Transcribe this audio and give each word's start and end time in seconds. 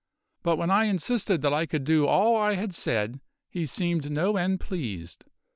But 0.41 0.55
when 0.57 0.71
I 0.71 0.85
insisted 0.85 1.43
that 1.43 1.53
I 1.53 1.67
could 1.67 1.83
do 1.83 2.07
all 2.07 2.35
I 2.35 2.55
had 2.55 2.73
said, 2.73 3.19
he 3.51 3.67
seemed 3.67 4.09
no 4.09 4.35
end 4.35 4.59
pleased. 4.59 5.25